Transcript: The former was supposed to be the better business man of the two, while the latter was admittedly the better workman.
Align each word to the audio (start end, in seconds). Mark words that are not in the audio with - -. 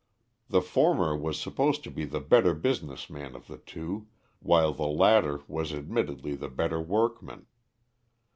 The 0.49 0.63
former 0.63 1.15
was 1.15 1.39
supposed 1.39 1.83
to 1.83 1.91
be 1.91 2.05
the 2.05 2.19
better 2.19 2.55
business 2.55 3.07
man 3.07 3.35
of 3.35 3.45
the 3.45 3.59
two, 3.59 4.07
while 4.39 4.73
the 4.73 4.87
latter 4.87 5.41
was 5.47 5.71
admittedly 5.75 6.33
the 6.33 6.49
better 6.49 6.81
workman. 6.81 7.45